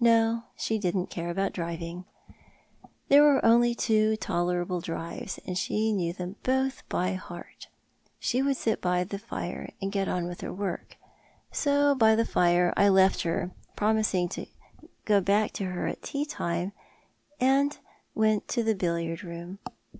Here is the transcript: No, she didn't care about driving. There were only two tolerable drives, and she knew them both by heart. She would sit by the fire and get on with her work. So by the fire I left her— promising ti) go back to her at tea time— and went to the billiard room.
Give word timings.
No, 0.00 0.46
she 0.56 0.80
didn't 0.80 1.10
care 1.10 1.30
about 1.30 1.52
driving. 1.52 2.04
There 3.06 3.22
were 3.22 3.44
only 3.44 3.72
two 3.72 4.16
tolerable 4.16 4.80
drives, 4.80 5.38
and 5.46 5.56
she 5.56 5.92
knew 5.92 6.12
them 6.12 6.34
both 6.42 6.82
by 6.88 7.12
heart. 7.12 7.68
She 8.18 8.42
would 8.42 8.56
sit 8.56 8.80
by 8.80 9.04
the 9.04 9.16
fire 9.20 9.70
and 9.80 9.92
get 9.92 10.08
on 10.08 10.26
with 10.26 10.40
her 10.40 10.52
work. 10.52 10.96
So 11.52 11.94
by 11.94 12.16
the 12.16 12.26
fire 12.26 12.74
I 12.76 12.88
left 12.88 13.22
her— 13.22 13.52
promising 13.76 14.28
ti) 14.28 14.52
go 15.04 15.20
back 15.20 15.52
to 15.52 15.66
her 15.66 15.86
at 15.86 16.02
tea 16.02 16.24
time— 16.24 16.72
and 17.40 17.78
went 18.12 18.48
to 18.48 18.64
the 18.64 18.74
billiard 18.74 19.22
room. 19.22 19.60